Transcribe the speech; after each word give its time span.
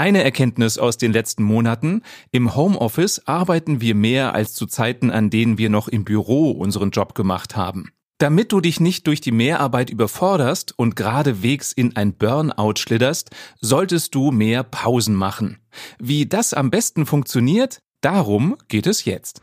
Eine 0.00 0.24
Erkenntnis 0.24 0.78
aus 0.78 0.96
den 0.96 1.12
letzten 1.12 1.42
Monaten. 1.42 2.00
Im 2.30 2.56
Homeoffice 2.56 3.20
arbeiten 3.26 3.82
wir 3.82 3.94
mehr 3.94 4.34
als 4.34 4.54
zu 4.54 4.64
Zeiten, 4.64 5.10
an 5.10 5.28
denen 5.28 5.58
wir 5.58 5.68
noch 5.68 5.88
im 5.88 6.04
Büro 6.04 6.52
unseren 6.52 6.90
Job 6.90 7.14
gemacht 7.14 7.54
haben. 7.54 7.90
Damit 8.16 8.50
du 8.50 8.62
dich 8.62 8.80
nicht 8.80 9.06
durch 9.06 9.20
die 9.20 9.30
Mehrarbeit 9.30 9.90
überforderst 9.90 10.72
und 10.78 10.96
geradewegs 10.96 11.72
in 11.72 11.96
ein 11.96 12.14
Burnout 12.14 12.76
schlitterst, 12.78 13.28
solltest 13.60 14.14
du 14.14 14.30
mehr 14.30 14.62
Pausen 14.62 15.14
machen. 15.14 15.58
Wie 15.98 16.24
das 16.24 16.54
am 16.54 16.70
besten 16.70 17.04
funktioniert, 17.04 17.80
darum 18.00 18.56
geht 18.68 18.86
es 18.86 19.04
jetzt. 19.04 19.42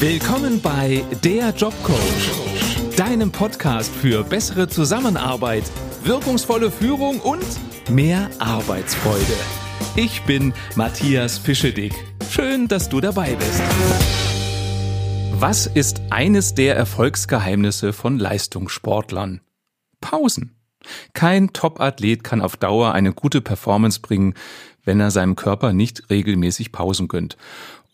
Willkommen 0.00 0.60
bei 0.60 1.04
Der 1.22 1.50
Jobcoach, 1.50 2.96
deinem 2.96 3.30
Podcast 3.30 3.94
für 3.94 4.24
bessere 4.24 4.66
Zusammenarbeit, 4.66 5.70
wirkungsvolle 6.02 6.72
Führung 6.72 7.20
und 7.20 7.46
mehr 7.88 8.30
Arbeitsfreude. 8.40 9.59
Ich 9.96 10.22
bin 10.22 10.54
Matthias 10.76 11.36
Fischedick. 11.36 11.92
Schön, 12.30 12.68
dass 12.68 12.88
du 12.88 13.00
dabei 13.00 13.34
bist. 13.34 13.60
Was 15.32 15.66
ist 15.66 16.00
eines 16.10 16.54
der 16.54 16.76
Erfolgsgeheimnisse 16.76 17.92
von 17.92 18.16
Leistungssportlern? 18.16 19.40
Pausen. 20.00 20.54
Kein 21.12 21.52
Top-Athlet 21.52 22.22
kann 22.22 22.40
auf 22.40 22.56
Dauer 22.56 22.92
eine 22.92 23.12
gute 23.12 23.40
Performance 23.40 24.00
bringen, 24.00 24.34
wenn 24.84 25.00
er 25.00 25.10
seinem 25.10 25.34
Körper 25.34 25.72
nicht 25.72 26.08
regelmäßig 26.08 26.70
Pausen 26.70 27.08
gönnt. 27.08 27.36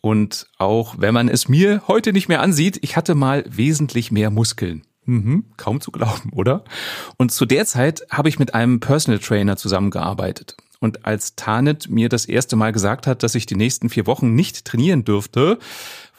Und 0.03 0.49
auch 0.59 0.97
wenn 0.99 1.15
man 1.15 1.29
es 1.29 1.49
mir 1.49 1.83
heute 1.89 2.13
nicht 2.13 2.29
mehr 2.29 2.43
ansieht, 2.43 2.79
ich 2.83 2.97
hatte 2.97 3.15
mal 3.15 3.43
wesentlich 3.49 4.13
mehr 4.13 4.31
Muskeln. 4.31 4.83
Mhm, 5.07 5.47
kaum 5.57 5.81
zu 5.81 5.91
glauben, 5.93 6.31
oder? 6.33 6.65
Und 7.17 7.33
zu 7.33 7.47
der 7.47 7.65
Zeit 7.65 8.03
habe 8.11 8.29
ich 8.29 8.39
mit 8.39 8.55
einem 8.55 8.81
Personal 8.81 9.21
Trainer 9.21 9.57
zusammengearbeitet. 9.57 10.57
Und 10.81 11.07
als 11.07 11.37
Tanit 11.37 11.89
mir 11.89 12.09
das 12.09 12.27
erste 12.27 12.57
Mal 12.57 12.73
gesagt 12.73 13.07
hat, 13.07 13.23
dass 13.23 13.35
ich 13.35 13.47
die 13.47 13.57
nächsten 13.57 13.89
vier 13.89 14.07
Wochen 14.07 14.35
nicht 14.35 14.65
trainieren 14.65 15.05
dürfte, 15.05 15.59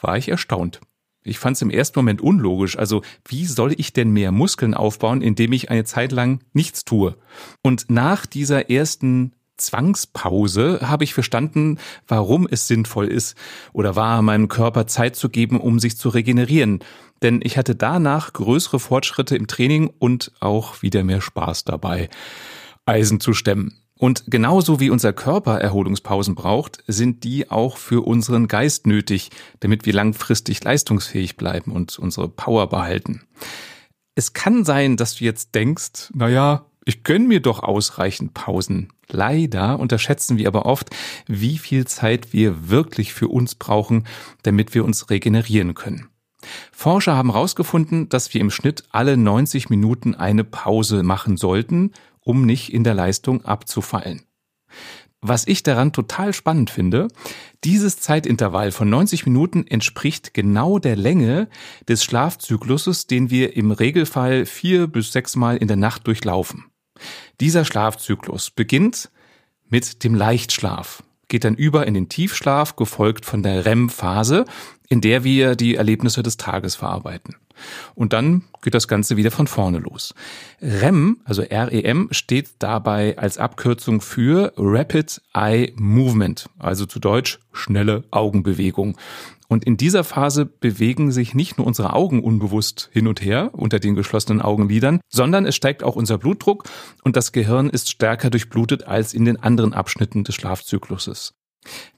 war 0.00 0.16
ich 0.16 0.28
erstaunt. 0.28 0.80
Ich 1.24 1.38
fand 1.38 1.56
es 1.56 1.62
im 1.62 1.70
ersten 1.70 1.98
Moment 1.98 2.20
unlogisch. 2.20 2.78
Also 2.78 3.02
wie 3.26 3.44
soll 3.44 3.74
ich 3.76 3.92
denn 3.92 4.10
mehr 4.10 4.32
Muskeln 4.32 4.74
aufbauen, 4.74 5.20
indem 5.20 5.52
ich 5.52 5.70
eine 5.70 5.84
Zeit 5.84 6.12
lang 6.12 6.40
nichts 6.52 6.84
tue? 6.84 7.16
Und 7.62 7.90
nach 7.90 8.24
dieser 8.24 8.70
ersten 8.70 9.32
Zwangspause 9.58 10.80
habe 10.82 11.04
ich 11.04 11.14
verstanden, 11.14 11.78
warum 12.06 12.48
es 12.50 12.66
sinnvoll 12.66 13.08
ist 13.08 13.36
oder 13.72 13.96
war, 13.96 14.22
meinem 14.22 14.48
Körper 14.48 14.86
Zeit 14.86 15.16
zu 15.16 15.28
geben, 15.28 15.60
um 15.60 15.78
sich 15.80 15.98
zu 15.98 16.08
regenerieren. 16.08 16.78
Denn 17.22 17.40
ich 17.42 17.58
hatte 17.58 17.74
danach 17.74 18.32
größere 18.32 18.78
Fortschritte 18.78 19.36
im 19.36 19.48
Training 19.48 19.90
und 19.98 20.32
auch 20.40 20.82
wieder 20.82 21.02
mehr 21.02 21.20
Spaß 21.20 21.64
dabei, 21.64 22.08
Eisen 22.86 23.20
zu 23.20 23.34
stemmen. 23.34 23.82
Und 23.98 24.24
genauso 24.28 24.78
wie 24.78 24.90
unser 24.90 25.12
Körper 25.12 25.60
Erholungspausen 25.60 26.36
braucht, 26.36 26.84
sind 26.86 27.24
die 27.24 27.50
auch 27.50 27.76
für 27.76 28.06
unseren 28.06 28.46
Geist 28.46 28.86
nötig, 28.86 29.30
damit 29.58 29.86
wir 29.86 29.92
langfristig 29.92 30.62
leistungsfähig 30.62 31.36
bleiben 31.36 31.72
und 31.72 31.98
unsere 31.98 32.28
Power 32.28 32.68
behalten. 32.68 33.22
Es 34.14 34.32
kann 34.32 34.64
sein, 34.64 34.96
dass 34.96 35.16
du 35.16 35.24
jetzt 35.24 35.54
denkst, 35.56 36.10
naja, 36.14 36.64
ich 36.84 37.02
gönn 37.02 37.26
mir 37.26 37.40
doch 37.40 37.62
ausreichend 37.62 38.34
Pausen. 38.34 38.88
Leider 39.10 39.78
unterschätzen 39.78 40.38
wir 40.38 40.46
aber 40.46 40.64
oft, 40.64 40.90
wie 41.26 41.58
viel 41.58 41.86
Zeit 41.86 42.32
wir 42.32 42.70
wirklich 42.70 43.12
für 43.12 43.28
uns 43.28 43.56
brauchen, 43.56 44.06
damit 44.42 44.74
wir 44.74 44.84
uns 44.84 45.10
regenerieren 45.10 45.74
können. 45.74 46.08
Forscher 46.72 47.16
haben 47.16 47.32
herausgefunden, 47.32 48.08
dass 48.08 48.32
wir 48.34 48.40
im 48.40 48.50
Schnitt 48.50 48.84
alle 48.90 49.16
90 49.16 49.70
Minuten 49.70 50.14
eine 50.14 50.44
Pause 50.44 51.02
machen 51.02 51.36
sollten, 51.36 51.92
um 52.20 52.44
nicht 52.44 52.72
in 52.72 52.84
der 52.84 52.94
Leistung 52.94 53.44
abzufallen. 53.44 54.22
Was 55.20 55.48
ich 55.48 55.64
daran 55.64 55.92
total 55.92 56.32
spannend 56.32 56.70
finde, 56.70 57.08
dieses 57.64 57.98
Zeitintervall 57.98 58.70
von 58.70 58.88
90 58.88 59.26
Minuten 59.26 59.66
entspricht 59.66 60.32
genau 60.32 60.78
der 60.78 60.94
Länge 60.94 61.48
des 61.88 62.04
Schlafzykluses, 62.04 63.08
den 63.08 63.28
wir 63.28 63.56
im 63.56 63.72
Regelfall 63.72 64.46
vier 64.46 64.86
bis 64.86 65.10
sechs 65.10 65.34
Mal 65.34 65.56
in 65.56 65.66
der 65.66 65.76
Nacht 65.76 66.06
durchlaufen. 66.06 66.66
Dieser 67.40 67.64
Schlafzyklus 67.64 68.50
beginnt 68.50 69.10
mit 69.68 70.04
dem 70.04 70.14
Leichtschlaf, 70.14 71.02
geht 71.26 71.44
dann 71.44 71.54
über 71.56 71.86
in 71.86 71.94
den 71.94 72.08
Tiefschlaf, 72.08 72.76
gefolgt 72.76 73.24
von 73.24 73.42
der 73.42 73.64
REM-Phase, 73.64 74.44
in 74.88 75.00
der 75.00 75.24
wir 75.24 75.54
die 75.54 75.76
Erlebnisse 75.76 76.22
des 76.22 76.36
Tages 76.36 76.74
verarbeiten. 76.74 77.36
Und 77.94 78.12
dann 78.12 78.44
geht 78.62 78.74
das 78.74 78.88
Ganze 78.88 79.16
wieder 79.16 79.30
von 79.30 79.46
vorne 79.46 79.78
los. 79.78 80.14
REM, 80.62 81.18
also 81.24 81.42
REM, 81.42 82.08
steht 82.12 82.50
dabei 82.60 83.18
als 83.18 83.38
Abkürzung 83.38 84.00
für 84.00 84.52
Rapid 84.56 85.20
Eye 85.34 85.72
Movement, 85.76 86.48
also 86.58 86.86
zu 86.86 87.00
Deutsch 87.00 87.40
schnelle 87.52 88.04
Augenbewegung. 88.10 88.96
Und 89.48 89.64
in 89.64 89.78
dieser 89.78 90.04
Phase 90.04 90.44
bewegen 90.44 91.10
sich 91.10 91.34
nicht 91.34 91.56
nur 91.56 91.66
unsere 91.66 91.94
Augen 91.94 92.22
unbewusst 92.22 92.90
hin 92.92 93.08
und 93.08 93.22
her 93.22 93.50
unter 93.54 93.78
den 93.78 93.94
geschlossenen 93.94 94.42
Augenlidern, 94.42 95.00
sondern 95.08 95.46
es 95.46 95.56
steigt 95.56 95.82
auch 95.82 95.96
unser 95.96 96.18
Blutdruck 96.18 96.64
und 97.02 97.16
das 97.16 97.32
Gehirn 97.32 97.70
ist 97.70 97.90
stärker 97.90 98.28
durchblutet 98.28 98.84
als 98.84 99.14
in 99.14 99.24
den 99.24 99.42
anderen 99.42 99.72
Abschnitten 99.72 100.22
des 100.22 100.34
Schlafzykluses. 100.34 101.34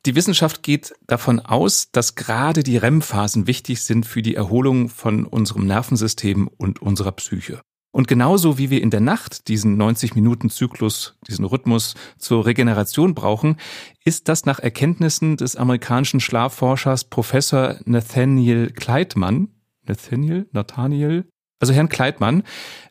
Die 0.06 0.14
Wissenschaft 0.14 0.62
geht 0.62 0.94
davon 1.06 1.40
aus, 1.40 1.90
dass 1.92 2.14
gerade 2.14 2.62
die 2.62 2.76
REM-Phasen 2.76 3.46
wichtig 3.46 3.82
sind 3.82 4.06
für 4.06 4.22
die 4.22 4.34
Erholung 4.34 4.88
von 4.88 5.26
unserem 5.26 5.66
Nervensystem 5.66 6.48
und 6.48 6.80
unserer 6.80 7.12
Psyche. 7.12 7.60
Und 7.92 8.06
genauso 8.06 8.56
wie 8.56 8.70
wir 8.70 8.82
in 8.82 8.90
der 8.90 9.00
Nacht 9.00 9.48
diesen 9.48 9.80
90-Minuten-Zyklus, 9.80 11.16
diesen 11.26 11.44
Rhythmus 11.44 11.94
zur 12.18 12.46
Regeneration 12.46 13.14
brauchen, 13.14 13.56
ist 14.04 14.28
das 14.28 14.46
nach 14.46 14.60
Erkenntnissen 14.60 15.36
des 15.36 15.56
amerikanischen 15.56 16.20
Schlafforschers 16.20 17.04
Professor 17.04 17.80
Nathaniel 17.84 18.70
Kleitmann, 18.70 19.48
Nathaniel, 19.82 20.48
Nathaniel, 20.52 21.28
also 21.60 21.72
Herrn 21.72 21.88
Kleitmann, 21.88 22.42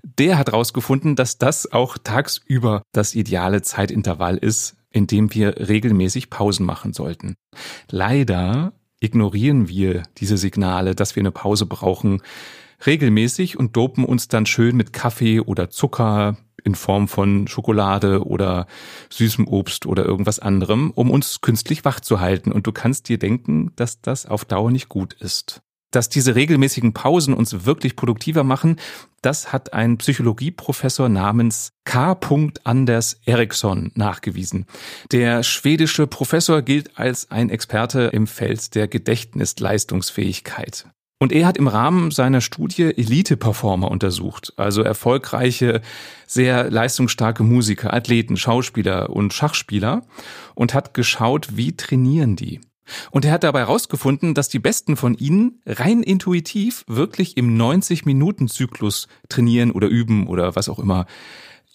der 0.04 0.38
hat 0.38 0.48
herausgefunden, 0.48 1.16
dass 1.16 1.38
das 1.38 1.72
auch 1.72 1.98
tagsüber 1.98 2.84
das 2.92 3.16
ideale 3.16 3.62
Zeitintervall 3.62 4.38
ist, 4.38 4.78
in 4.92 5.08
dem 5.08 5.34
wir 5.34 5.68
regelmäßig 5.68 6.30
Pausen 6.30 6.66
machen 6.66 6.94
sollten. 6.94 7.36
Leider 7.90 8.74
ignorieren 9.00 9.68
wir 9.68 10.04
diese 10.18 10.38
Signale, 10.38 10.96
dass 10.96 11.16
wir 11.16 11.22
eine 11.22 11.32
Pause 11.32 11.66
brauchen, 11.66 12.22
regelmäßig 12.86 13.58
und 13.58 13.76
dopen 13.76 14.06
uns 14.06 14.28
dann 14.28 14.46
schön 14.46 14.76
mit 14.76 14.94
Kaffee 14.94 15.40
oder 15.40 15.70
Zucker 15.70 16.38
in 16.64 16.76
Form 16.76 17.08
von 17.08 17.48
Schokolade 17.48 18.26
oder 18.26 18.68
süßem 19.10 19.48
Obst 19.48 19.86
oder 19.86 20.06
irgendwas 20.06 20.40
anderem, 20.40 20.92
um 20.92 21.10
uns 21.10 21.42
künstlich 21.42 21.86
wach 21.86 22.00
zu 22.00 22.20
halten. 22.20 22.52
Und 22.52 22.68
du 22.68 22.72
kannst 22.72 23.10
dir 23.10 23.18
denken, 23.18 23.72
dass 23.76 24.02
das 24.02 24.26
auf 24.26 24.46
Dauer 24.46 24.72
nicht 24.72 24.90
gut 24.90 25.14
ist. 25.14 25.62
Dass 25.92 26.10
diese 26.10 26.36
regelmäßigen 26.36 26.94
Pausen 26.94 27.34
uns 27.34 27.66
wirklich 27.66 27.96
produktiver 27.96 28.44
machen, 28.44 28.78
das 29.22 29.52
hat 29.52 29.74
ein 29.74 29.98
Psychologieprofessor 29.98 31.10
namens 31.10 31.72
K. 31.84 32.18
Anders 32.64 33.20
Eriksson 33.26 33.92
nachgewiesen. 33.96 34.66
Der 35.12 35.44
schwedische 35.44 36.08
Professor 36.08 36.62
gilt 36.62 36.98
als 36.98 37.32
ein 37.32 37.50
Experte 37.50 38.10
im 38.14 38.28
Feld 38.28 38.76
der 38.76 38.88
Gedächtnisleistungsfähigkeit. 38.88 40.86
Und 41.22 41.34
er 41.34 41.48
hat 41.48 41.58
im 41.58 41.68
Rahmen 41.68 42.12
seiner 42.12 42.40
Studie 42.40 42.84
Elite-Performer 42.96 43.92
untersucht, 43.92 44.54
also 44.56 44.84
erfolgreiche, 44.84 45.82
sehr 46.26 46.72
leistungsstarke 46.72 47.44
Musiker, 47.44 47.94
Athleten, 47.94 48.38
Schauspieler 48.38 49.10
und 49.10 49.34
Schachspieler 49.34 50.04
und 50.56 50.74
hat 50.74 50.94
geschaut, 50.94 51.58
wie 51.58 51.76
trainieren 51.76 52.38
die. 52.38 52.62
Und 53.12 53.26
er 53.26 53.32
hat 53.32 53.44
dabei 53.44 53.60
herausgefunden, 53.60 54.34
dass 54.34 54.50
die 54.50 54.60
besten 54.60 54.96
von 54.96 55.16
ihnen 55.16 55.62
rein 55.66 56.04
intuitiv 56.04 56.84
wirklich 56.88 57.38
im 57.38 57.58
90-Minuten-Zyklus 57.58 59.08
trainieren 59.28 59.72
oder 59.72 59.88
üben 59.88 60.28
oder 60.28 60.56
was 60.56 60.70
auch 60.70 60.80
immer 60.80 61.06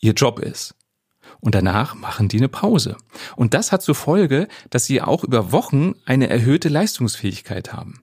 ihr 0.01 0.13
Job 0.13 0.39
ist. 0.39 0.75
Und 1.41 1.55
danach 1.55 1.95
machen 1.95 2.29
die 2.29 2.39
eine 2.39 2.49
Pause. 2.49 2.97
Und 3.37 3.55
das 3.55 3.73
hat 3.73 3.83
zur 3.83 3.95
Folge, 3.95 4.49
dass 4.71 4.87
sie 4.87 5.03
auch 5.03 5.25
über 5.25 5.53
Wochen 5.53 5.95
eine 6.07 6.29
erhöhte 6.29 6.69
Leistungsfähigkeit 6.69 7.73
haben. 7.73 8.03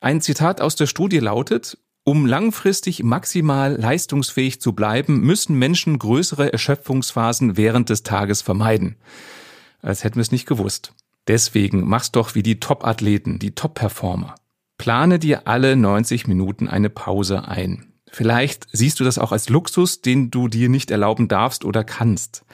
Ein 0.00 0.20
Zitat 0.20 0.60
aus 0.60 0.74
der 0.74 0.86
Studie 0.86 1.20
lautet, 1.20 1.78
um 2.04 2.26
langfristig 2.26 3.04
maximal 3.04 3.76
leistungsfähig 3.76 4.60
zu 4.60 4.72
bleiben, 4.72 5.20
müssen 5.20 5.56
Menschen 5.56 6.00
größere 6.00 6.52
Erschöpfungsphasen 6.52 7.56
während 7.56 7.90
des 7.90 8.02
Tages 8.02 8.42
vermeiden. 8.42 8.96
Als 9.80 10.02
hätten 10.02 10.16
wir 10.16 10.22
es 10.22 10.32
nicht 10.32 10.46
gewusst. 10.46 10.92
Deswegen 11.28 11.88
mach's 11.88 12.12
doch 12.12 12.34
wie 12.34 12.42
die 12.42 12.60
Top-Athleten, 12.60 13.38
die 13.38 13.54
Top-Performer. 13.54 14.34
Plane 14.78 15.18
dir 15.18 15.46
alle 15.46 15.76
90 15.76 16.26
Minuten 16.26 16.68
eine 16.68 16.90
Pause 16.90 17.46
ein. 17.46 17.92
Vielleicht 18.10 18.66
siehst 18.72 19.00
du 19.00 19.04
das 19.04 19.18
auch 19.18 19.32
als 19.32 19.48
Luxus, 19.48 20.02
den 20.02 20.30
du 20.30 20.48
dir 20.48 20.68
nicht 20.68 20.90
erlauben 20.90 21.28
darfst 21.28 21.64
oder 21.64 21.84
kannst. 21.84 22.44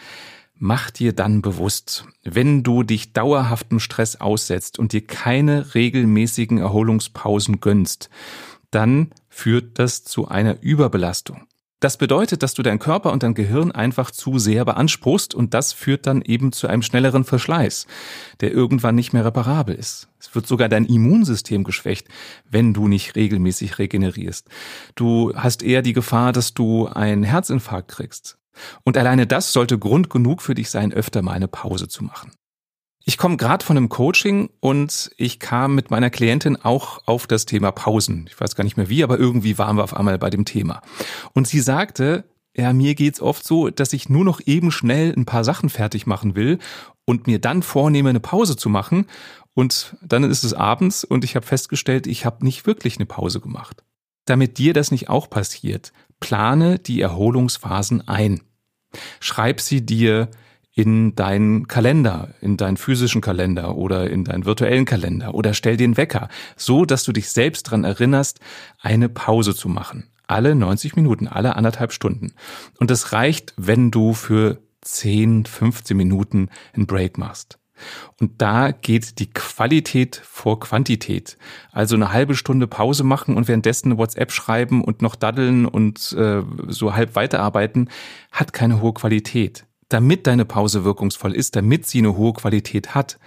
Mach 0.54 0.90
dir 0.90 1.12
dann 1.12 1.40
bewusst, 1.40 2.04
wenn 2.24 2.62
du 2.62 2.82
dich 2.82 3.12
dauerhaftem 3.12 3.80
Stress 3.80 4.16
aussetzt 4.16 4.78
und 4.78 4.92
dir 4.92 5.06
keine 5.06 5.74
regelmäßigen 5.74 6.58
Erholungspausen 6.58 7.60
gönnst, 7.60 8.10
dann 8.70 9.10
führt 9.28 9.78
das 9.78 10.04
zu 10.04 10.28
einer 10.28 10.60
Überbelastung. 10.60 11.46
Das 11.80 11.96
bedeutet, 11.96 12.42
dass 12.42 12.54
du 12.54 12.62
deinen 12.62 12.80
Körper 12.80 13.12
und 13.12 13.22
dein 13.22 13.34
Gehirn 13.34 13.70
einfach 13.70 14.10
zu 14.10 14.40
sehr 14.40 14.64
beanspruchst 14.64 15.32
und 15.32 15.54
das 15.54 15.72
führt 15.72 16.08
dann 16.08 16.22
eben 16.22 16.50
zu 16.50 16.66
einem 16.66 16.82
schnelleren 16.82 17.22
Verschleiß, 17.22 17.86
der 18.40 18.50
irgendwann 18.50 18.96
nicht 18.96 19.12
mehr 19.12 19.24
reparabel 19.24 19.76
ist. 19.76 20.08
Es 20.18 20.34
wird 20.34 20.48
sogar 20.48 20.68
dein 20.68 20.86
Immunsystem 20.86 21.62
geschwächt, 21.62 22.08
wenn 22.50 22.74
du 22.74 22.88
nicht 22.88 23.14
regelmäßig 23.14 23.78
regenerierst. 23.78 24.48
Du 24.96 25.32
hast 25.36 25.62
eher 25.62 25.82
die 25.82 25.92
Gefahr, 25.92 26.32
dass 26.32 26.52
du 26.52 26.88
einen 26.88 27.22
Herzinfarkt 27.22 27.92
kriegst. 27.92 28.38
Und 28.82 28.96
alleine 28.96 29.28
das 29.28 29.52
sollte 29.52 29.78
Grund 29.78 30.10
genug 30.10 30.42
für 30.42 30.56
dich 30.56 30.70
sein, 30.70 30.92
öfter 30.92 31.22
mal 31.22 31.32
eine 31.32 31.46
Pause 31.46 31.86
zu 31.86 32.02
machen. 32.02 32.32
Ich 33.08 33.16
komme 33.16 33.38
gerade 33.38 33.64
von 33.64 33.78
einem 33.78 33.88
Coaching 33.88 34.50
und 34.60 35.12
ich 35.16 35.40
kam 35.40 35.74
mit 35.74 35.90
meiner 35.90 36.10
Klientin 36.10 36.56
auch 36.56 37.00
auf 37.06 37.26
das 37.26 37.46
Thema 37.46 37.72
Pausen. 37.72 38.26
Ich 38.28 38.38
weiß 38.38 38.54
gar 38.54 38.64
nicht 38.64 38.76
mehr 38.76 38.90
wie, 38.90 39.02
aber 39.02 39.18
irgendwie 39.18 39.56
waren 39.56 39.78
wir 39.78 39.84
auf 39.84 39.96
einmal 39.96 40.18
bei 40.18 40.28
dem 40.28 40.44
Thema. 40.44 40.82
Und 41.32 41.48
sie 41.48 41.60
sagte, 41.60 42.24
ja, 42.54 42.74
mir 42.74 42.94
geht's 42.94 43.22
oft 43.22 43.46
so, 43.46 43.70
dass 43.70 43.94
ich 43.94 44.10
nur 44.10 44.26
noch 44.26 44.42
eben 44.44 44.70
schnell 44.70 45.14
ein 45.16 45.24
paar 45.24 45.42
Sachen 45.42 45.70
fertig 45.70 46.06
machen 46.06 46.36
will 46.36 46.58
und 47.06 47.26
mir 47.26 47.38
dann 47.38 47.62
vornehme, 47.62 48.10
eine 48.10 48.20
Pause 48.20 48.56
zu 48.56 48.68
machen. 48.68 49.06
Und 49.54 49.96
dann 50.02 50.22
ist 50.22 50.44
es 50.44 50.52
abends 50.52 51.02
und 51.02 51.24
ich 51.24 51.34
habe 51.34 51.46
festgestellt, 51.46 52.06
ich 52.06 52.26
habe 52.26 52.44
nicht 52.44 52.66
wirklich 52.66 52.98
eine 52.98 53.06
Pause 53.06 53.40
gemacht. 53.40 53.84
Damit 54.26 54.58
dir 54.58 54.74
das 54.74 54.90
nicht 54.90 55.08
auch 55.08 55.30
passiert, 55.30 55.94
plane 56.20 56.78
die 56.78 57.00
Erholungsphasen 57.00 58.06
ein. 58.06 58.42
Schreib 59.18 59.62
sie 59.62 59.86
dir 59.86 60.28
in 60.78 61.16
deinen 61.16 61.66
Kalender, 61.66 62.28
in 62.40 62.56
deinen 62.56 62.76
physischen 62.76 63.20
Kalender 63.20 63.74
oder 63.74 64.08
in 64.08 64.22
deinen 64.22 64.44
virtuellen 64.44 64.84
Kalender 64.84 65.34
oder 65.34 65.52
stell 65.52 65.76
den 65.76 65.96
Wecker, 65.96 66.28
so 66.56 66.84
dass 66.84 67.02
du 67.02 67.10
dich 67.10 67.30
selbst 67.30 67.64
dran 67.64 67.82
erinnerst, 67.82 68.38
eine 68.80 69.08
Pause 69.08 69.56
zu 69.56 69.68
machen. 69.68 70.08
Alle 70.28 70.54
90 70.54 70.94
Minuten, 70.94 71.26
alle 71.26 71.56
anderthalb 71.56 71.92
Stunden. 71.92 72.32
Und 72.78 72.92
es 72.92 73.12
reicht, 73.12 73.54
wenn 73.56 73.90
du 73.90 74.12
für 74.12 74.62
10, 74.82 75.46
15 75.46 75.96
Minuten 75.96 76.48
einen 76.74 76.86
Break 76.86 77.18
machst. 77.18 77.58
Und 78.20 78.40
da 78.40 78.70
geht 78.70 79.18
die 79.18 79.30
Qualität 79.30 80.22
vor 80.24 80.60
Quantität. 80.60 81.38
Also 81.72 81.96
eine 81.96 82.12
halbe 82.12 82.36
Stunde 82.36 82.68
Pause 82.68 83.02
machen 83.02 83.36
und 83.36 83.48
währenddessen 83.48 83.98
WhatsApp 83.98 84.30
schreiben 84.30 84.84
und 84.84 85.02
noch 85.02 85.16
daddeln 85.16 85.66
und 85.66 86.12
äh, 86.12 86.42
so 86.68 86.94
halb 86.94 87.16
weiterarbeiten, 87.16 87.88
hat 88.30 88.52
keine 88.52 88.80
hohe 88.80 88.94
Qualität 88.94 89.67
damit 89.88 90.26
deine 90.26 90.44
Pause 90.44 90.84
wirkungsvoll 90.84 91.34
ist, 91.34 91.56
damit 91.56 91.86
sie 91.86 91.98
eine 91.98 92.16
hohe 92.16 92.32
Qualität 92.32 92.94
hat, 92.94 93.18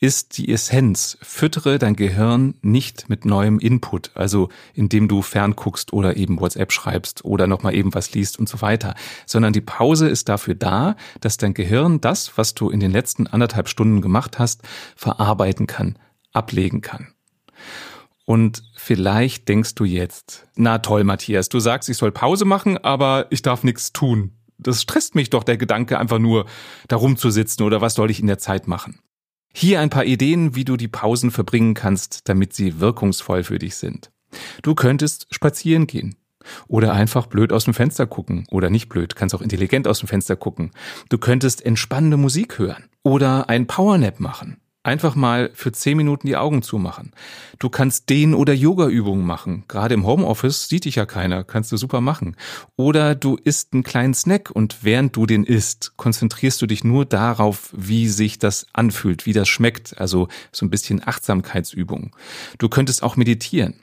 ist 0.00 0.38
die 0.38 0.50
Essenz. 0.50 1.18
Füttere 1.20 1.78
dein 1.78 1.94
Gehirn 1.94 2.54
nicht 2.62 3.10
mit 3.10 3.26
neuem 3.26 3.58
Input, 3.58 4.10
also 4.14 4.48
indem 4.72 5.08
du 5.08 5.20
fernguckst 5.20 5.92
oder 5.92 6.16
eben 6.16 6.40
WhatsApp 6.40 6.72
schreibst 6.72 7.24
oder 7.24 7.46
nochmal 7.46 7.74
eben 7.74 7.94
was 7.94 8.14
liest 8.14 8.38
und 8.38 8.48
so 8.48 8.62
weiter, 8.62 8.94
sondern 9.26 9.52
die 9.52 9.60
Pause 9.60 10.08
ist 10.08 10.30
dafür 10.30 10.54
da, 10.54 10.96
dass 11.20 11.36
dein 11.36 11.52
Gehirn 11.52 12.00
das, 12.00 12.36
was 12.38 12.54
du 12.54 12.70
in 12.70 12.80
den 12.80 12.90
letzten 12.90 13.26
anderthalb 13.26 13.68
Stunden 13.68 14.00
gemacht 14.00 14.38
hast, 14.38 14.62
verarbeiten 14.96 15.66
kann, 15.66 15.98
ablegen 16.32 16.80
kann. 16.80 17.08
Und 18.24 18.62
vielleicht 18.74 19.48
denkst 19.48 19.74
du 19.74 19.84
jetzt, 19.84 20.46
na 20.54 20.78
toll, 20.78 21.04
Matthias, 21.04 21.50
du 21.50 21.60
sagst, 21.60 21.90
ich 21.90 21.98
soll 21.98 22.12
Pause 22.12 22.46
machen, 22.46 22.78
aber 22.78 23.26
ich 23.30 23.42
darf 23.42 23.64
nichts 23.64 23.92
tun 23.92 24.39
das 24.62 24.82
stresst 24.82 25.14
mich 25.14 25.30
doch 25.30 25.44
der 25.44 25.56
Gedanke, 25.56 25.98
einfach 25.98 26.18
nur 26.18 26.46
darum 26.88 27.16
zu 27.16 27.30
sitzen 27.30 27.62
oder 27.62 27.80
was 27.80 27.94
soll 27.94 28.10
ich 28.10 28.20
in 28.20 28.26
der 28.26 28.38
Zeit 28.38 28.68
machen. 28.68 29.00
Hier 29.52 29.80
ein 29.80 29.90
paar 29.90 30.04
Ideen, 30.04 30.54
wie 30.54 30.64
du 30.64 30.76
die 30.76 30.88
Pausen 30.88 31.30
verbringen 31.30 31.74
kannst, 31.74 32.28
damit 32.28 32.52
sie 32.52 32.80
wirkungsvoll 32.80 33.42
für 33.42 33.58
dich 33.58 33.76
sind. 33.76 34.10
Du 34.62 34.74
könntest 34.74 35.26
spazieren 35.30 35.86
gehen. 35.86 36.14
Oder 36.68 36.92
einfach 36.92 37.26
blöd 37.26 37.52
aus 37.52 37.64
dem 37.64 37.74
Fenster 37.74 38.06
gucken. 38.06 38.46
Oder 38.50 38.70
nicht 38.70 38.88
blöd, 38.88 39.16
kannst 39.16 39.34
auch 39.34 39.42
intelligent 39.42 39.86
aus 39.86 39.98
dem 40.00 40.08
Fenster 40.08 40.36
gucken. 40.36 40.70
Du 41.08 41.18
könntest 41.18 41.64
entspannende 41.64 42.16
Musik 42.16 42.58
hören. 42.58 42.84
Oder 43.02 43.48
ein 43.48 43.66
Powernap 43.66 44.20
machen. 44.20 44.60
Einfach 44.82 45.14
mal 45.14 45.50
für 45.52 45.72
zehn 45.72 45.98
Minuten 45.98 46.26
die 46.26 46.38
Augen 46.38 46.62
zumachen. 46.62 47.12
Du 47.58 47.68
kannst 47.68 48.08
Dehn- 48.08 48.34
oder 48.34 48.54
Yoga-Übungen 48.54 49.26
machen. 49.26 49.64
Gerade 49.68 49.92
im 49.92 50.06
Homeoffice 50.06 50.68
sieht 50.68 50.86
dich 50.86 50.94
ja 50.94 51.04
keiner, 51.04 51.44
kannst 51.44 51.70
du 51.70 51.76
super 51.76 52.00
machen. 52.00 52.34
Oder 52.76 53.14
du 53.14 53.36
isst 53.36 53.74
einen 53.74 53.82
kleinen 53.82 54.14
Snack 54.14 54.50
und 54.50 54.82
während 54.82 55.14
du 55.16 55.26
den 55.26 55.44
isst, 55.44 55.92
konzentrierst 55.98 56.62
du 56.62 56.66
dich 56.66 56.82
nur 56.82 57.04
darauf, 57.04 57.74
wie 57.76 58.08
sich 58.08 58.38
das 58.38 58.68
anfühlt, 58.72 59.26
wie 59.26 59.34
das 59.34 59.50
schmeckt. 59.50 60.00
Also 60.00 60.28
so 60.50 60.64
ein 60.64 60.70
bisschen 60.70 61.06
Achtsamkeitsübung. 61.06 62.16
Du 62.56 62.70
könntest 62.70 63.02
auch 63.02 63.16
meditieren. 63.16 63.82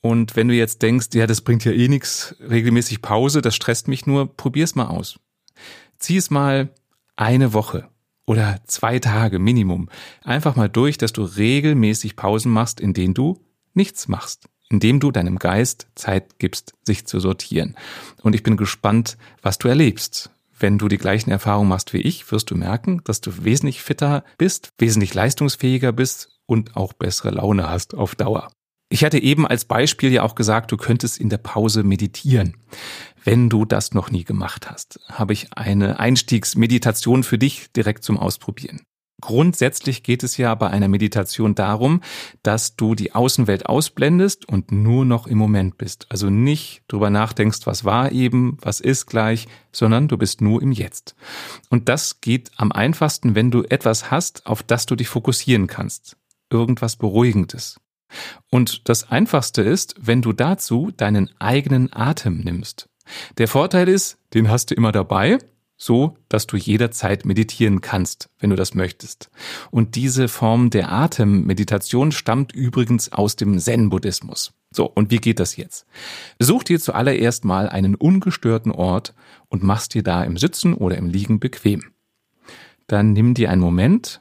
Und 0.00 0.36
wenn 0.36 0.46
du 0.46 0.54
jetzt 0.54 0.82
denkst, 0.82 1.08
ja, 1.14 1.26
das 1.26 1.40
bringt 1.40 1.64
ja 1.64 1.72
eh 1.72 1.88
nichts, 1.88 2.36
regelmäßig 2.38 3.02
Pause, 3.02 3.42
das 3.42 3.56
stresst 3.56 3.88
mich 3.88 4.06
nur, 4.06 4.32
probier's 4.36 4.76
mal 4.76 4.86
aus. 4.86 5.18
Zieh 5.98 6.18
es 6.18 6.30
mal 6.30 6.68
eine 7.16 7.52
Woche 7.52 7.88
oder 8.28 8.60
zwei 8.66 8.98
Tage 8.98 9.38
Minimum. 9.38 9.88
Einfach 10.22 10.54
mal 10.54 10.68
durch, 10.68 10.98
dass 10.98 11.14
du 11.14 11.22
regelmäßig 11.22 12.14
Pausen 12.14 12.52
machst, 12.52 12.78
in 12.78 12.92
denen 12.92 13.14
du 13.14 13.40
nichts 13.72 14.06
machst, 14.06 14.48
indem 14.68 15.00
du 15.00 15.10
deinem 15.10 15.38
Geist 15.38 15.86
Zeit 15.94 16.38
gibst, 16.38 16.74
sich 16.82 17.06
zu 17.06 17.20
sortieren. 17.20 17.74
Und 18.20 18.34
ich 18.34 18.42
bin 18.42 18.58
gespannt, 18.58 19.16
was 19.40 19.56
du 19.56 19.68
erlebst. 19.68 20.30
Wenn 20.60 20.76
du 20.76 20.88
die 20.88 20.98
gleichen 20.98 21.30
Erfahrungen 21.30 21.70
machst 21.70 21.94
wie 21.94 22.02
ich, 22.02 22.30
wirst 22.30 22.50
du 22.50 22.54
merken, 22.54 23.00
dass 23.04 23.22
du 23.22 23.44
wesentlich 23.44 23.82
fitter 23.82 24.24
bist, 24.36 24.70
wesentlich 24.76 25.14
leistungsfähiger 25.14 25.92
bist 25.92 26.28
und 26.44 26.76
auch 26.76 26.92
bessere 26.92 27.30
Laune 27.30 27.70
hast 27.70 27.94
auf 27.94 28.14
Dauer. 28.14 28.50
Ich 28.90 29.04
hatte 29.04 29.18
eben 29.18 29.46
als 29.46 29.64
Beispiel 29.64 30.12
ja 30.12 30.22
auch 30.22 30.34
gesagt, 30.34 30.72
du 30.72 30.76
könntest 30.76 31.18
in 31.18 31.28
der 31.28 31.38
Pause 31.38 31.82
meditieren. 31.82 32.56
Wenn 33.24 33.48
du 33.48 33.64
das 33.64 33.94
noch 33.94 34.10
nie 34.10 34.24
gemacht 34.24 34.70
hast, 34.70 35.00
habe 35.08 35.32
ich 35.32 35.52
eine 35.54 35.98
Einstiegsmeditation 35.98 37.22
für 37.22 37.38
dich 37.38 37.72
direkt 37.72 38.04
zum 38.04 38.18
Ausprobieren. 38.18 38.82
Grundsätzlich 39.20 40.04
geht 40.04 40.22
es 40.22 40.36
ja 40.36 40.54
bei 40.54 40.70
einer 40.70 40.86
Meditation 40.86 41.56
darum, 41.56 42.02
dass 42.44 42.76
du 42.76 42.94
die 42.94 43.16
Außenwelt 43.16 43.66
ausblendest 43.66 44.48
und 44.48 44.70
nur 44.70 45.04
noch 45.04 45.26
im 45.26 45.38
Moment 45.38 45.76
bist. 45.76 46.06
Also 46.08 46.30
nicht 46.30 46.82
drüber 46.86 47.10
nachdenkst, 47.10 47.66
was 47.66 47.84
war 47.84 48.12
eben, 48.12 48.58
was 48.60 48.78
ist 48.78 49.06
gleich, 49.06 49.48
sondern 49.72 50.06
du 50.06 50.16
bist 50.18 50.40
nur 50.40 50.62
im 50.62 50.70
Jetzt. 50.70 51.16
Und 51.68 51.88
das 51.88 52.20
geht 52.20 52.52
am 52.56 52.70
einfachsten, 52.70 53.34
wenn 53.34 53.50
du 53.50 53.64
etwas 53.64 54.12
hast, 54.12 54.46
auf 54.46 54.62
das 54.62 54.86
du 54.86 54.94
dich 54.94 55.08
fokussieren 55.08 55.66
kannst. 55.66 56.16
Irgendwas 56.48 56.94
Beruhigendes. 56.94 57.80
Und 58.50 58.88
das 58.88 59.10
Einfachste 59.10 59.62
ist, 59.62 59.96
wenn 59.98 60.22
du 60.22 60.32
dazu 60.32 60.92
deinen 60.96 61.28
eigenen 61.40 61.92
Atem 61.92 62.38
nimmst. 62.38 62.87
Der 63.38 63.48
Vorteil 63.48 63.88
ist, 63.88 64.18
den 64.34 64.50
hast 64.50 64.70
du 64.70 64.74
immer 64.74 64.92
dabei, 64.92 65.38
so 65.76 66.16
dass 66.28 66.46
du 66.46 66.56
jederzeit 66.56 67.24
meditieren 67.24 67.80
kannst, 67.80 68.28
wenn 68.40 68.50
du 68.50 68.56
das 68.56 68.74
möchtest. 68.74 69.30
Und 69.70 69.94
diese 69.94 70.28
Form 70.28 70.70
der 70.70 70.92
Atemmeditation 70.92 72.12
stammt 72.12 72.52
übrigens 72.52 73.12
aus 73.12 73.36
dem 73.36 73.58
Zen-Buddhismus. 73.58 74.52
So, 74.70 74.84
und 74.86 75.10
wie 75.10 75.18
geht 75.18 75.40
das 75.40 75.56
jetzt? 75.56 75.86
Such 76.38 76.64
dir 76.64 76.78
zuallererst 76.78 77.44
mal 77.44 77.68
einen 77.68 77.94
ungestörten 77.94 78.72
Ort 78.72 79.14
und 79.48 79.62
machst 79.62 79.94
dir 79.94 80.02
da 80.02 80.24
im 80.24 80.36
Sitzen 80.36 80.74
oder 80.74 80.98
im 80.98 81.08
Liegen 81.08 81.40
bequem. 81.40 81.84
Dann 82.86 83.12
nimm 83.12 83.34
dir 83.34 83.50
einen 83.50 83.62
Moment, 83.62 84.20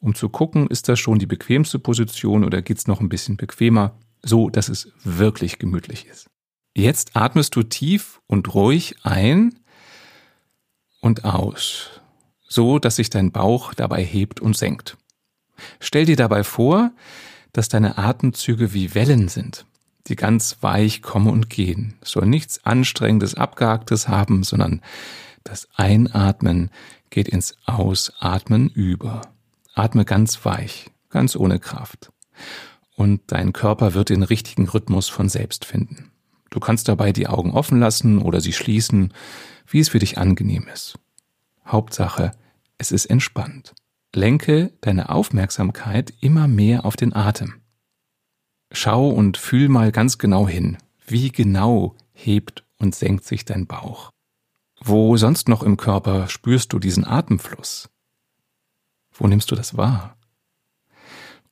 um 0.00 0.14
zu 0.14 0.28
gucken, 0.28 0.68
ist 0.68 0.88
das 0.88 0.98
schon 0.98 1.18
die 1.18 1.26
bequemste 1.26 1.78
Position 1.78 2.44
oder 2.44 2.62
geht's 2.62 2.86
noch 2.86 3.00
ein 3.00 3.08
bisschen 3.08 3.36
bequemer, 3.36 3.96
so 4.22 4.48
dass 4.48 4.68
es 4.68 4.92
wirklich 5.02 5.58
gemütlich 5.58 6.06
ist. 6.06 6.30
Jetzt 6.74 7.16
atmest 7.16 7.56
du 7.56 7.62
tief 7.62 8.20
und 8.26 8.54
ruhig 8.54 8.96
ein 9.02 9.58
und 11.00 11.24
aus, 11.24 12.00
so 12.46 12.78
dass 12.78 12.96
sich 12.96 13.10
dein 13.10 13.32
Bauch 13.32 13.74
dabei 13.74 14.04
hebt 14.04 14.40
und 14.40 14.56
senkt. 14.56 14.96
Stell 15.80 16.06
dir 16.06 16.16
dabei 16.16 16.44
vor, 16.44 16.92
dass 17.52 17.68
deine 17.68 17.98
Atemzüge 17.98 18.72
wie 18.72 18.94
Wellen 18.94 19.28
sind, 19.28 19.66
die 20.06 20.16
ganz 20.16 20.58
weich 20.60 21.02
kommen 21.02 21.28
und 21.28 21.50
gehen. 21.50 21.98
Es 22.00 22.12
soll 22.12 22.26
nichts 22.26 22.64
anstrengendes, 22.64 23.34
abgehaktes 23.34 24.08
haben, 24.08 24.44
sondern 24.44 24.80
das 25.42 25.68
Einatmen 25.74 26.70
geht 27.10 27.28
ins 27.28 27.56
Ausatmen 27.66 28.68
über. 28.68 29.22
Atme 29.74 30.04
ganz 30.04 30.44
weich, 30.44 30.86
ganz 31.08 31.34
ohne 31.34 31.58
Kraft. 31.58 32.12
Und 32.94 33.22
dein 33.26 33.52
Körper 33.52 33.94
wird 33.94 34.10
den 34.10 34.22
richtigen 34.22 34.68
Rhythmus 34.68 35.08
von 35.08 35.28
selbst 35.28 35.64
finden. 35.64 36.10
Du 36.50 36.60
kannst 36.60 36.88
dabei 36.88 37.12
die 37.12 37.28
Augen 37.28 37.52
offen 37.52 37.78
lassen 37.78 38.18
oder 38.18 38.40
sie 38.40 38.52
schließen, 38.52 39.14
wie 39.66 39.80
es 39.80 39.88
für 39.88 40.00
dich 40.00 40.18
angenehm 40.18 40.66
ist. 40.72 40.98
Hauptsache, 41.66 42.32
es 42.78 42.90
ist 42.90 43.06
entspannt. 43.06 43.74
Lenke 44.14 44.72
deine 44.80 45.10
Aufmerksamkeit 45.10 46.12
immer 46.20 46.48
mehr 46.48 46.84
auf 46.84 46.96
den 46.96 47.14
Atem. 47.14 47.60
Schau 48.72 49.08
und 49.08 49.36
fühl 49.36 49.68
mal 49.68 49.92
ganz 49.92 50.18
genau 50.18 50.48
hin, 50.48 50.78
wie 51.06 51.30
genau 51.30 51.94
hebt 52.12 52.64
und 52.78 52.94
senkt 52.94 53.24
sich 53.24 53.44
dein 53.44 53.66
Bauch. 53.66 54.10
Wo 54.80 55.16
sonst 55.16 55.48
noch 55.48 55.62
im 55.62 55.76
Körper 55.76 56.28
spürst 56.28 56.72
du 56.72 56.78
diesen 56.78 57.04
Atemfluss? 57.04 57.90
Wo 59.12 59.26
nimmst 59.26 59.50
du 59.50 59.54
das 59.54 59.76
wahr? 59.76 60.16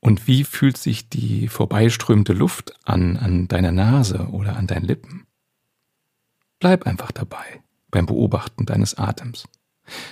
Und 0.01 0.27
wie 0.27 0.45
fühlt 0.45 0.77
sich 0.77 1.09
die 1.09 1.49
vorbeiströmende 1.49 2.33
Luft 2.33 2.75
an, 2.85 3.17
an 3.17 3.49
deiner 3.49 3.73
Nase 3.73 4.29
oder 4.31 4.57
an 4.57 4.67
deinen 4.67 4.85
Lippen? 4.85 5.27
Bleib 6.61 6.87
einfach 6.87 7.13
dabei 7.13 7.63
beim 7.91 8.07
Beobachten 8.07 8.67
deines 8.67 8.97
Atems. 8.97 9.49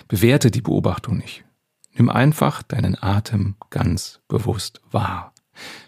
Bewerte 0.09 0.51
die 0.51 0.63
Beobachtung 0.63 1.19
nicht. 1.19 1.45
Nimm 1.95 2.09
einfach 2.09 2.63
deinen 2.63 3.01
Atem 3.01 3.57
ganz 3.71 4.21
bewusst 4.29 4.81
wahr, 4.91 5.33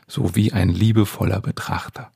so 0.07 0.35
wie 0.35 0.53
ein 0.53 0.69
liebevoller 0.69 1.41
Betrachter. 1.41 2.13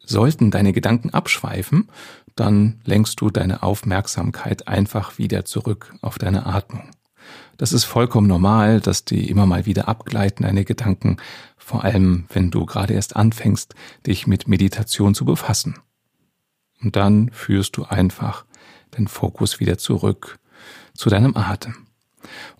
Sollten 0.00 0.50
deine 0.50 0.72
Gedanken 0.72 1.10
abschweifen, 1.10 1.88
dann 2.36 2.80
lenkst 2.84 3.20
du 3.20 3.30
deine 3.30 3.62
Aufmerksamkeit 3.62 4.68
einfach 4.68 5.18
wieder 5.18 5.44
zurück 5.44 5.94
auf 6.02 6.18
deine 6.18 6.46
Atmung. 6.46 6.90
Das 7.56 7.72
ist 7.72 7.84
vollkommen 7.84 8.26
normal, 8.26 8.80
dass 8.80 9.04
die 9.04 9.28
immer 9.28 9.46
mal 9.46 9.66
wieder 9.66 9.88
abgleiten, 9.88 10.44
deine 10.44 10.64
Gedanken, 10.64 11.18
vor 11.56 11.84
allem 11.84 12.26
wenn 12.32 12.50
du 12.50 12.66
gerade 12.66 12.94
erst 12.94 13.16
anfängst, 13.16 13.74
dich 14.06 14.26
mit 14.26 14.48
Meditation 14.48 15.14
zu 15.14 15.24
befassen. 15.24 15.76
Und 16.82 16.96
dann 16.96 17.30
führst 17.30 17.76
du 17.76 17.84
einfach 17.84 18.44
den 18.98 19.08
Fokus 19.08 19.60
wieder 19.60 19.78
zurück 19.78 20.38
zu 20.94 21.08
deinem 21.08 21.36
Atem. 21.36 21.86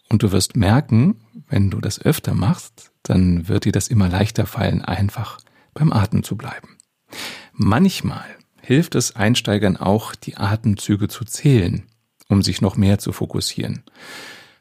Und 0.08 0.22
du 0.22 0.32
wirst 0.32 0.56
merken, 0.56 1.16
wenn 1.48 1.70
du 1.70 1.80
das 1.80 2.00
öfter 2.00 2.34
machst, 2.34 2.92
dann 3.02 3.48
wird 3.48 3.64
dir 3.64 3.72
das 3.72 3.88
immer 3.88 4.08
leichter 4.08 4.46
fallen, 4.46 4.82
einfach 4.82 5.38
beim 5.74 5.92
Atem 5.92 6.22
zu 6.22 6.36
bleiben. 6.36 6.76
Manchmal 7.52 8.24
hilft 8.60 8.94
es 8.94 9.14
Einsteigern 9.14 9.76
auch, 9.76 10.14
die 10.14 10.36
Atemzüge 10.36 11.08
zu 11.08 11.24
zählen, 11.24 11.84
um 12.28 12.42
sich 12.42 12.60
noch 12.60 12.76
mehr 12.76 12.98
zu 12.98 13.12
fokussieren. 13.12 13.84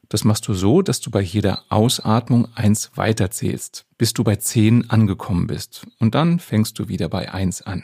Das 0.10 0.24
machst 0.24 0.48
du 0.48 0.54
so, 0.54 0.82
dass 0.82 1.00
du 1.00 1.10
bei 1.10 1.22
jeder 1.22 1.64
Ausatmung 1.70 2.48
eins 2.56 2.92
weiterzählst, 2.96 3.86
bis 3.98 4.14
du 4.14 4.24
bei 4.24 4.36
zehn 4.36 4.90
angekommen 4.90 5.48
bist. 5.48 5.86
Und 6.00 6.16
dann 6.16 6.40
fängst 6.40 6.78
du 6.80 6.88
wieder 6.88 7.10
bei 7.10 7.32
eins 7.34 7.62
an. 7.62 7.84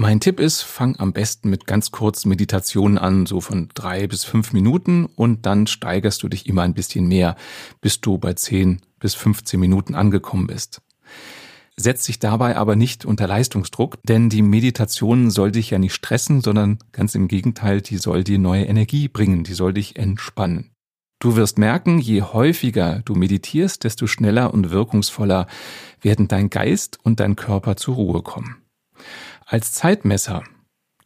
Mein 0.00 0.20
Tipp 0.20 0.38
ist, 0.38 0.62
fang 0.62 0.94
am 1.00 1.12
besten 1.12 1.50
mit 1.50 1.66
ganz 1.66 1.90
kurzen 1.90 2.28
Meditationen 2.28 2.98
an, 2.98 3.26
so 3.26 3.40
von 3.40 3.68
drei 3.74 4.06
bis 4.06 4.22
fünf 4.22 4.52
Minuten 4.52 5.06
und 5.06 5.44
dann 5.44 5.66
steigerst 5.66 6.22
du 6.22 6.28
dich 6.28 6.46
immer 6.46 6.62
ein 6.62 6.74
bisschen 6.74 7.08
mehr, 7.08 7.34
bis 7.80 8.00
du 8.00 8.16
bei 8.16 8.34
zehn 8.34 8.80
bis 9.00 9.16
15 9.16 9.58
Minuten 9.58 9.96
angekommen 9.96 10.46
bist. 10.46 10.82
Setz 11.76 12.04
dich 12.06 12.20
dabei 12.20 12.56
aber 12.56 12.76
nicht 12.76 13.06
unter 13.06 13.26
Leistungsdruck, 13.26 13.98
denn 14.04 14.28
die 14.28 14.42
Meditation 14.42 15.30
soll 15.30 15.50
dich 15.50 15.70
ja 15.70 15.80
nicht 15.80 15.94
stressen, 15.94 16.42
sondern 16.42 16.78
ganz 16.92 17.16
im 17.16 17.26
Gegenteil, 17.26 17.80
die 17.80 17.98
soll 17.98 18.22
dir 18.22 18.38
neue 18.38 18.66
Energie 18.66 19.08
bringen, 19.08 19.42
die 19.42 19.54
soll 19.54 19.72
dich 19.72 19.96
entspannen. 19.96 20.70
Du 21.20 21.34
wirst 21.36 21.58
merken, 21.58 21.98
je 21.98 22.22
häufiger 22.22 23.02
du 23.04 23.14
meditierst, 23.14 23.82
desto 23.84 24.06
schneller 24.06 24.54
und 24.54 24.70
wirkungsvoller 24.70 25.46
werden 26.00 26.28
dein 26.28 26.48
Geist 26.48 26.98
und 27.02 27.18
dein 27.18 27.34
Körper 27.34 27.76
zur 27.76 27.96
Ruhe 27.96 28.22
kommen 28.22 28.62
als 29.48 29.72
Zeitmesser. 29.72 30.44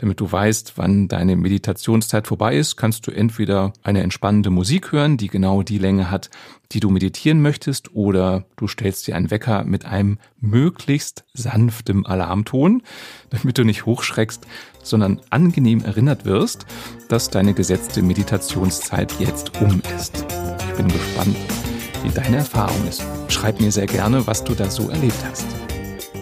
Damit 0.03 0.19
du 0.19 0.33
weißt, 0.33 0.73
wann 0.75 1.07
deine 1.07 1.37
Meditationszeit 1.37 2.27
vorbei 2.27 2.57
ist, 2.57 2.75
kannst 2.75 3.07
du 3.07 3.13
entweder 3.13 3.73
eine 3.85 4.03
entspannende 4.03 4.51
Musik 4.51 4.91
hören, 4.91 5.17
die 5.17 5.29
genau 5.29 5.63
die 5.63 5.79
Länge 5.79 6.11
hat, 6.11 6.29
die 6.73 6.81
du 6.81 6.91
meditieren 6.91 7.41
möchtest, 7.41 7.95
oder 7.95 8.45
du 8.57 8.67
stellst 8.67 9.07
dir 9.07 9.15
einen 9.15 9.31
Wecker 9.31 9.63
mit 9.63 9.85
einem 9.85 10.19
möglichst 10.41 11.23
sanftem 11.35 12.05
Alarmton, 12.05 12.83
damit 13.31 13.59
du 13.59 13.65
nicht 13.65 13.87
hochschreckst, 13.87 14.45
sondern 14.83 15.21
angenehm 15.31 15.85
erinnert 15.85 16.25
wirst, 16.25 16.67
dass 17.09 17.31
deine 17.31 17.55
gesetzte 17.55 18.03
Meditationszeit 18.03 19.21
jetzt 19.21 19.61
um 19.61 19.83
ist. 19.97 20.27
Ich 20.69 20.77
bin 20.77 20.89
gespannt, 20.89 21.37
wie 22.03 22.11
deine 22.11 22.39
Erfahrung 22.39 22.89
ist. 22.89 23.05
Schreib 23.29 23.61
mir 23.61 23.71
sehr 23.71 23.87
gerne, 23.87 24.27
was 24.27 24.43
du 24.43 24.55
da 24.55 24.69
so 24.69 24.89
erlebt 24.91 25.25
hast. 25.31 25.47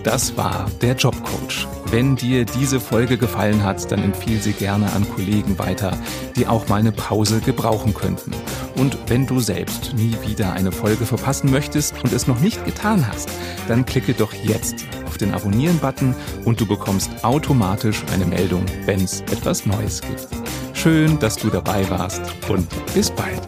Das 0.02 0.36
war 0.36 0.66
der 0.80 0.94
Jobcoach. 0.94 1.68
Wenn 1.90 2.16
dir 2.16 2.46
diese 2.46 2.80
Folge 2.80 3.18
gefallen 3.18 3.62
hat, 3.62 3.90
dann 3.92 4.02
empfehle 4.02 4.40
sie 4.40 4.52
gerne 4.52 4.90
an 4.92 5.06
Kollegen 5.14 5.58
weiter, 5.58 5.92
die 6.36 6.46
auch 6.46 6.68
mal 6.68 6.80
eine 6.80 6.92
Pause 6.92 7.40
gebrauchen 7.40 7.92
könnten. 7.92 8.32
Und 8.76 8.96
wenn 9.08 9.26
du 9.26 9.40
selbst 9.40 9.92
nie 9.94 10.16
wieder 10.24 10.54
eine 10.54 10.72
Folge 10.72 11.04
verpassen 11.04 11.50
möchtest 11.50 12.02
und 12.02 12.12
es 12.14 12.26
noch 12.26 12.40
nicht 12.40 12.64
getan 12.64 13.06
hast, 13.06 13.28
dann 13.68 13.84
klicke 13.84 14.14
doch 14.14 14.32
jetzt 14.32 14.86
auf 15.06 15.18
den 15.18 15.34
Abonnieren-Button 15.34 16.14
und 16.46 16.60
du 16.60 16.66
bekommst 16.66 17.22
automatisch 17.22 18.02
eine 18.12 18.24
Meldung, 18.24 18.64
wenn 18.86 19.04
es 19.04 19.20
etwas 19.22 19.66
Neues 19.66 20.00
gibt. 20.00 20.28
Schön, 20.72 21.18
dass 21.18 21.36
du 21.36 21.50
dabei 21.50 21.88
warst 21.90 22.22
und 22.48 22.66
bis 22.94 23.10
bald. 23.10 23.42